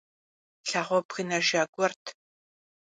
Лъагъуэ 0.69 0.99
бгынэжа 1.07 1.61
гуэрт. 1.73 2.03